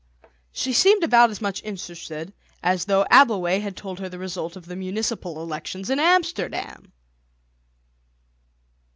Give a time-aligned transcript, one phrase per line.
[0.51, 4.65] She seemed about as much interested as though Abbleway had told her the result of
[4.65, 6.91] the municipal elections in Amsterdam.